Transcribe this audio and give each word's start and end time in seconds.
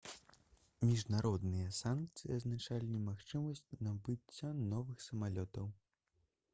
міжнародныя 0.91 1.67
санкцыі 1.81 2.33
азначалі 2.37 2.89
немагчымасць 2.97 3.73
набыцця 3.89 4.53
новых 4.75 5.09
самалётаў 5.11 5.71